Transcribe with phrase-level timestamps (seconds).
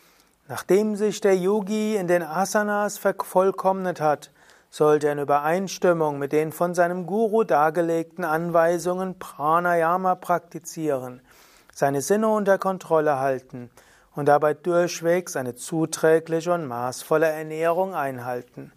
[0.48, 4.30] nachdem sich der Yogi in den Asanas vervollkommnet hat,
[4.70, 11.20] sollte in Übereinstimmung mit den von seinem Guru dargelegten Anweisungen Pranayama praktizieren,
[11.74, 13.70] seine Sinne unter Kontrolle halten
[14.14, 18.72] und dabei durchwegs eine zuträgliche und maßvolle Ernährung einhalten.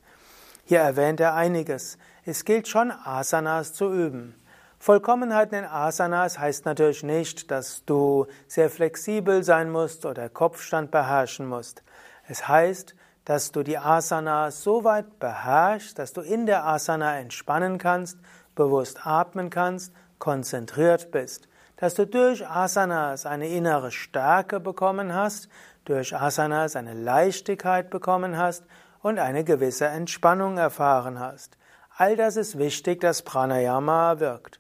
[0.66, 1.98] Hier erwähnt er einiges.
[2.26, 4.36] Es gilt schon, Asanas zu üben.
[4.80, 11.46] Vollkommenheit in Asanas heißt natürlich nicht, dass du sehr flexibel sein musst oder Kopfstand beherrschen
[11.46, 11.84] musst.
[12.28, 17.78] Es heißt, dass du die Asana so weit beherrschst, dass du in der Asana entspannen
[17.78, 18.18] kannst,
[18.56, 25.50] bewusst atmen kannst, konzentriert bist, dass du durch Asanas eine innere Stärke bekommen hast,
[25.86, 28.64] durch Asanas eine Leichtigkeit bekommen hast
[29.02, 31.58] und eine gewisse Entspannung erfahren hast.
[31.96, 34.60] All das ist wichtig, dass Pranayama wirkt.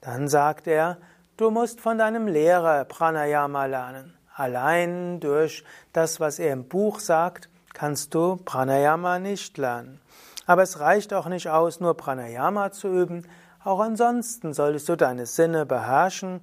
[0.00, 0.98] Dann sagt er,
[1.36, 4.16] du musst von deinem Lehrer Pranayama lernen.
[4.34, 10.00] Allein durch das, was er im Buch sagt, kannst du Pranayama nicht lernen.
[10.46, 13.26] Aber es reicht auch nicht aus, nur Pranayama zu üben.
[13.62, 16.40] Auch ansonsten solltest du deine Sinne beherrschen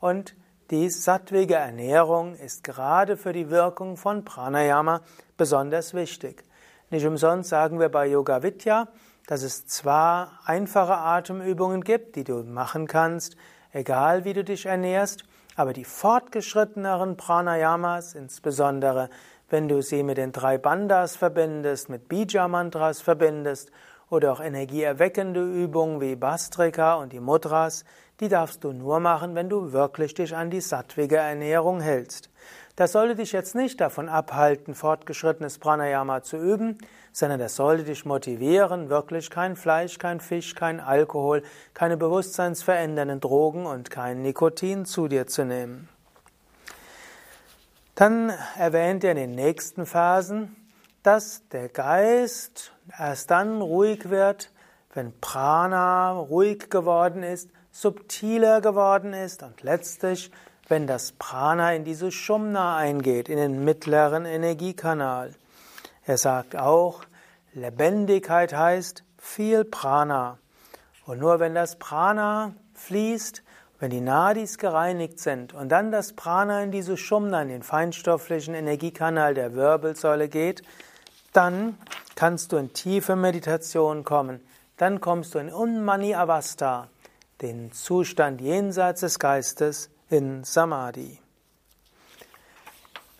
[0.00, 0.34] und
[0.70, 5.00] die sattwige Ernährung ist gerade für die Wirkung von Pranayama
[5.36, 6.44] besonders wichtig.
[6.90, 8.88] Nicht umsonst sagen wir bei Yoga Vidya,
[9.26, 13.36] dass es zwar einfache Atemübungen gibt, die du machen kannst,
[13.72, 15.24] egal wie du dich ernährst,
[15.56, 19.10] aber die fortgeschritteneren Pranayamas, insbesondere
[19.50, 23.70] wenn du sie mit den drei Bandas verbindest, mit Bija-Mantras verbindest
[24.08, 27.84] oder auch energieerweckende Übungen wie Bastrika und die Mudras,
[28.20, 32.30] die darfst du nur machen, wenn du wirklich dich an die sattwige Ernährung hältst.
[32.76, 36.78] Das sollte dich jetzt nicht davon abhalten, fortgeschrittenes Pranayama zu üben,
[37.12, 41.42] sondern das sollte dich motivieren, wirklich kein Fleisch, kein Fisch, kein Alkohol,
[41.74, 45.88] keine bewusstseinsverändernden Drogen und kein Nikotin zu dir zu nehmen.
[48.00, 50.56] Dann erwähnt er in den nächsten Phasen,
[51.02, 54.50] dass der Geist erst dann ruhig wird,
[54.94, 60.30] wenn Prana ruhig geworden ist, subtiler geworden ist und letztlich,
[60.66, 65.34] wenn das Prana in diese Shumna eingeht, in den mittleren Energiekanal.
[66.06, 67.02] Er sagt auch,
[67.52, 70.38] Lebendigkeit heißt viel Prana.
[71.04, 73.42] Und nur wenn das Prana fließt,
[73.80, 78.54] wenn die Nadis gereinigt sind und dann das Prana in diese Shumna, in den feinstofflichen
[78.54, 80.62] Energiekanal der Wirbelsäule geht,
[81.32, 81.78] dann
[82.14, 84.40] kannst du in tiefe Meditation kommen.
[84.76, 86.88] Dann kommst du in Unmani Avasta,
[87.40, 91.18] den Zustand jenseits des Geistes in Samadhi.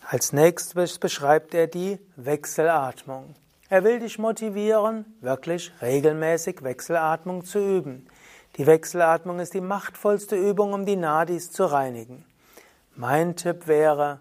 [0.07, 3.35] Als nächstes beschreibt er die Wechselatmung.
[3.71, 8.07] Er will dich motivieren, wirklich regelmäßig Wechselatmung zu üben.
[8.61, 12.27] Die Wechselatmung ist die machtvollste Übung, um die Nadis zu reinigen.
[12.95, 14.21] Mein Tipp wäre,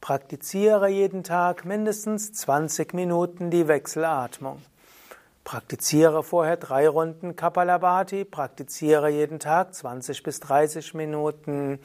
[0.00, 4.62] praktiziere jeden Tag mindestens 20 Minuten die Wechselatmung.
[5.42, 11.80] Praktiziere vorher drei Runden Kapalabhati, praktiziere jeden Tag 20 bis 30 Minuten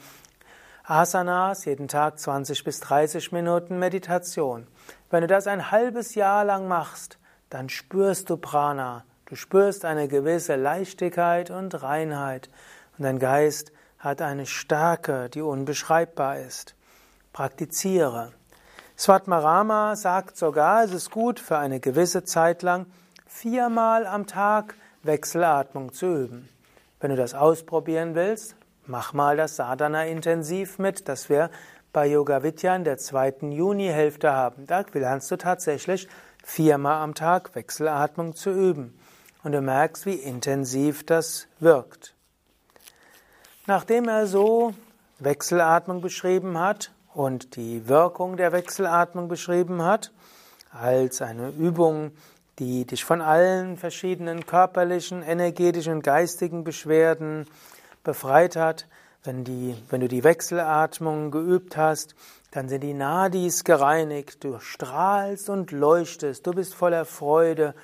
[0.84, 4.68] Asanas, jeden Tag 20 bis 30 Minuten Meditation.
[5.10, 7.18] Wenn du das ein halbes Jahr lang machst,
[7.48, 12.50] dann spürst du Prana, Du spürst eine gewisse Leichtigkeit und Reinheit
[12.98, 13.70] und dein Geist
[14.00, 16.74] hat eine Stärke, die unbeschreibbar ist.
[17.32, 18.32] Praktiziere.
[18.98, 22.86] Swatmarama sagt sogar, es ist gut für eine gewisse Zeit lang
[23.24, 24.74] viermal am Tag
[25.04, 26.48] Wechselatmung zu üben.
[26.98, 31.50] Wenn du das ausprobieren willst, mach mal das Sadhana intensiv mit, das wir
[31.92, 34.66] bei Yoga Vidya in der zweiten Junihälfte haben.
[34.66, 36.08] Da lernst du tatsächlich
[36.42, 38.99] viermal am Tag Wechselatmung zu üben
[39.42, 42.14] und du merkst, wie intensiv das wirkt.
[43.66, 44.74] Nachdem er so
[45.18, 50.12] Wechselatmung beschrieben hat und die Wirkung der Wechselatmung beschrieben hat,
[50.72, 52.12] als eine Übung,
[52.58, 57.46] die dich von allen verschiedenen körperlichen, energetischen, geistigen Beschwerden
[58.04, 58.86] befreit hat,
[59.24, 62.14] wenn, die, wenn du die Wechselatmung geübt hast,
[62.52, 67.74] dann sind die Nadis gereinigt, du strahlst und leuchtest, du bist voller Freude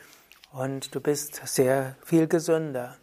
[0.56, 2.97] und du bist sehr viel gesünder.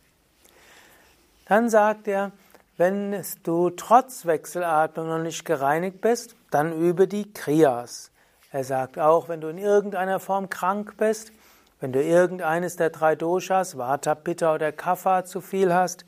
[1.47, 2.31] Dann sagt er,
[2.77, 8.09] wenn du trotz Wechselatmung noch nicht gereinigt bist, dann übe die Kriyas.
[8.51, 11.31] Er sagt auch, wenn du in irgendeiner Form krank bist,
[11.79, 16.05] wenn du irgendeines der drei Doshas, Vata, Pitta oder Kapha zu viel hast,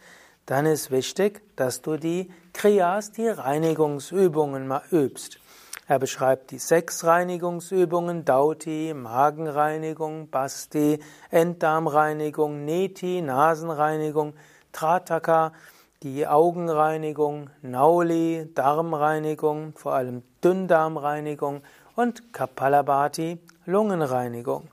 [0.47, 5.39] dann ist wichtig, dass du die Kriyas, die Reinigungsübungen mal übst.
[5.87, 10.99] Er beschreibt die sechs Reinigungsübungen, Dauti, Magenreinigung, Basti,
[11.29, 14.33] Enddarmreinigung, Neti, Nasenreinigung,
[14.71, 15.53] Trataka,
[16.01, 21.61] die Augenreinigung, Nauli, Darmreinigung, vor allem Dünndarmreinigung
[21.95, 24.67] und Kapalabhati, Lungenreinigung.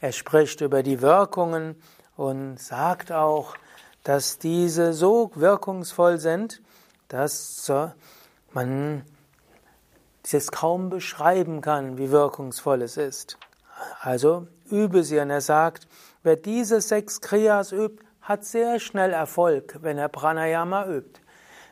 [0.00, 1.80] Er spricht über die Wirkungen
[2.16, 3.54] und sagt auch,
[4.02, 6.60] dass diese so wirkungsvoll sind,
[7.08, 7.70] dass
[8.52, 9.04] man
[10.36, 13.38] es kaum beschreiben kann, wie wirkungsvoll es ist.
[14.00, 15.18] Also übe sie.
[15.18, 15.88] Und er sagt,
[16.22, 21.20] wer diese sechs Kriyas übt, hat sehr schnell Erfolg, wenn er Pranayama übt.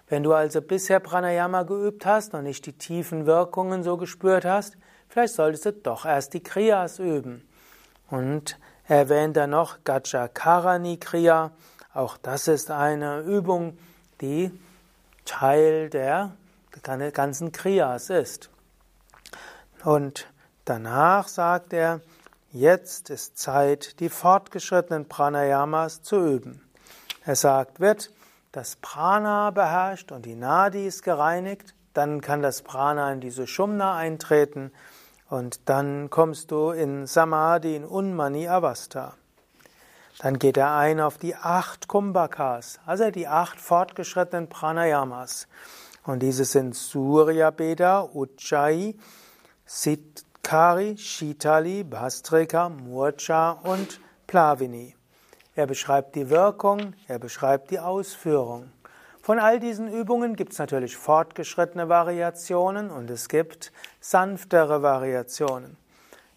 [0.08, 4.76] Wenn du also bisher Pranayama geübt hast und nicht die tiefen Wirkungen so gespürt hast,
[5.08, 7.46] vielleicht solltest du doch erst die Kriyas üben.
[8.08, 11.50] Und er erwähnt dann noch Gajakarani Kriya.
[11.92, 13.76] Auch das ist eine Übung,
[14.20, 14.52] die
[15.24, 16.36] Teil der
[16.82, 18.50] ganzen Kriyas ist.
[19.84, 20.26] Und
[20.64, 22.00] danach sagt er,
[22.50, 26.62] jetzt ist Zeit, die fortgeschrittenen Pranayamas zu üben.
[27.24, 28.10] Er sagt, wird
[28.52, 34.72] das Prana beherrscht und die Nadis gereinigt, dann kann das Prana in diese Shumna eintreten
[35.28, 39.14] und dann kommst du in Samadhi, in Unmani Avastha.
[40.18, 45.48] Dann geht er ein auf die acht Kumbhakas, also die acht fortgeschrittenen Pranayamas.
[46.06, 48.96] Und diese sind Surya Beda, Ujjayi,
[49.64, 54.94] Siddhkari, Shitali, Bhastrika, Murcha und Plavini.
[55.56, 58.70] Er beschreibt die Wirkung, er beschreibt die Ausführung.
[59.20, 65.76] Von all diesen Übungen gibt es natürlich fortgeschrittene Variationen und es gibt sanftere Variationen.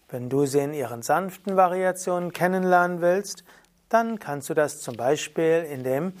[0.08, 3.44] Wenn du sie in ihren sanften Variationen kennenlernen willst,
[3.88, 6.14] dann kannst du das zum Beispiel in dem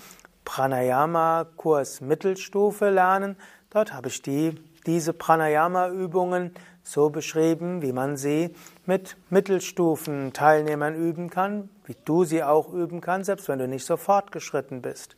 [0.44, 3.36] Pranayama-Kurs Mittelstufe lernen.
[3.70, 4.54] Dort habe ich die,
[4.86, 8.54] diese Pranayama-Übungen so beschrieben, wie man sie
[8.86, 13.96] mit Mittelstufen-Teilnehmern üben kann, wie du sie auch üben kannst, selbst wenn du nicht so
[13.96, 15.16] fortgeschritten bist.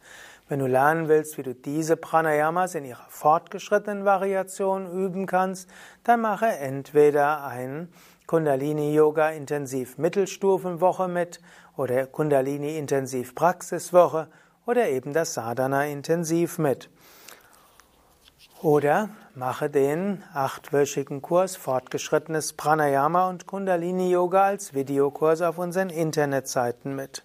[0.48, 5.70] Wenn du lernen willst, wie du diese Pranayamas in ihrer fortgeschrittenen Variation üben kannst,
[6.04, 7.88] dann mache entweder ein
[8.26, 11.40] Kundalini Yoga Intensiv Mittelstufenwoche mit
[11.76, 14.28] oder Kundalini Intensiv Praxiswoche
[14.66, 16.88] oder eben das Sadhana Intensiv mit.
[18.60, 26.94] Oder mache den achtwöchigen Kurs Fortgeschrittenes Pranayama und Kundalini Yoga als Videokurs auf unseren Internetseiten
[26.94, 27.24] mit.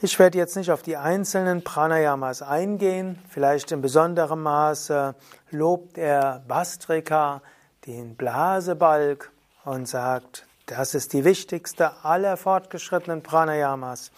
[0.00, 3.18] Ich werde jetzt nicht auf die einzelnen Pranayamas eingehen.
[3.28, 5.14] Vielleicht in besonderem Maße
[5.50, 7.42] lobt er Bastrika,
[7.86, 9.32] den Blasebalg,
[9.64, 14.12] und sagt, das ist die wichtigste aller fortgeschrittenen Pranayamas.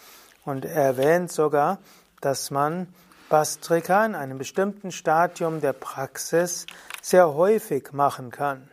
[0.45, 1.79] Und er erwähnt sogar,
[2.19, 2.87] dass man
[3.29, 6.65] Bastrika in einem bestimmten Stadium der Praxis
[7.01, 8.69] sehr häufig machen kann.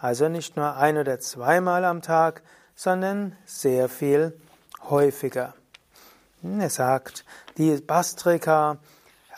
[0.00, 2.42] Also nicht nur ein oder zweimal am Tag,
[2.74, 4.32] sondern sehr viel
[4.88, 5.54] häufiger.
[6.42, 7.24] Er sagt,
[7.56, 8.78] die Bastrika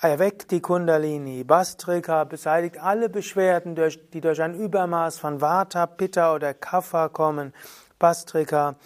[0.02, 1.44] erweckt die Kundalini.
[1.44, 3.74] Bastrika beseitigt alle Beschwerden,
[4.12, 7.54] die durch ein Übermaß von Vata, Pitta oder Kapha kommen.
[7.98, 8.76] Bastrika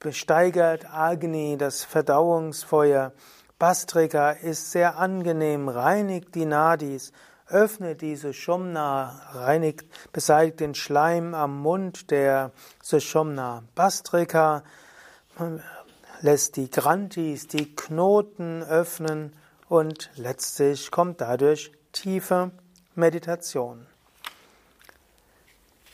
[0.00, 3.12] besteigert Agni, das Verdauungsfeuer.
[3.58, 7.12] Bastrika ist sehr angenehm, reinigt die Nadis,
[7.46, 12.52] öffnet diese Shumna, reinigt, beseitigt den Schleim am Mund der
[12.82, 13.64] Sushumna.
[13.74, 14.62] Bastrika
[16.20, 19.36] lässt die Grantis, die Knoten öffnen
[19.68, 22.52] und letztlich kommt dadurch tiefe
[22.94, 23.86] Meditation.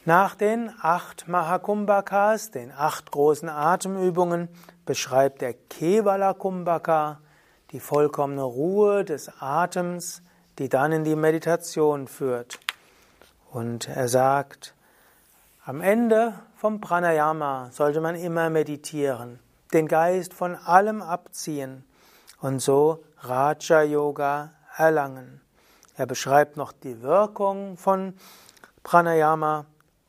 [0.07, 4.49] Nach den acht Mahakumbhakas, den acht großen Atemübungen,
[4.85, 7.19] beschreibt der Kevala Kumbhaka
[7.73, 10.23] die vollkommene Ruhe des Atems,
[10.61, 12.61] die dann in die Meditation führt.
[13.51, 14.77] Und er sagt,
[15.65, 19.41] am Ende vom Pranayama sollte man immer meditieren
[19.73, 21.85] den Geist von allem abziehen
[22.41, 25.41] und so Raja Yoga erlangen.
[25.97, 28.15] Er beschreibt noch die Wirkung von
[28.85, 29.67] Pranayama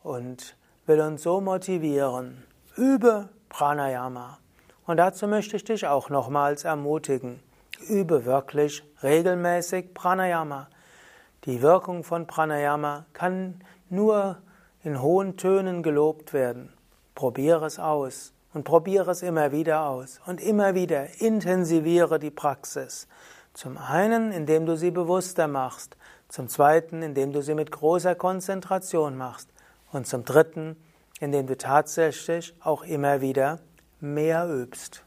[0.08, 2.46] und will uns so motivieren.
[2.78, 4.40] Übe Pranayama.
[4.86, 7.42] Und dazu möchte ich dich auch nochmals ermutigen.
[7.90, 10.70] Übe wirklich regelmäßig Pranayama.
[11.44, 14.38] Die Wirkung von Pranayama kann nur
[14.82, 16.72] in hohen Tönen gelobt werden.
[17.14, 23.10] Probiere es aus und probiere es immer wieder aus und immer wieder intensiviere die Praxis.
[23.54, 25.98] Zum einen, indem du sie bewusster machst,
[26.30, 29.50] zum zweiten, indem du sie mit großer Konzentration machst
[29.92, 30.76] und zum dritten,
[31.20, 33.60] indem du tatsächlich auch immer wieder
[34.00, 35.04] mehr übst.